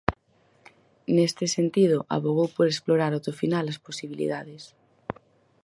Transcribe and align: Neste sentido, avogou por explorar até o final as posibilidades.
Neste 1.15 1.45
sentido, 1.57 1.97
avogou 2.15 2.47
por 2.55 2.65
explorar 2.69 3.11
até 3.13 3.29
o 3.33 3.37
final 3.41 3.65
as 3.67 3.81
posibilidades. 3.87 4.63